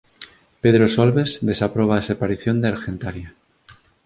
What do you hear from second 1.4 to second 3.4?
desaproba a desaparición de Argentaria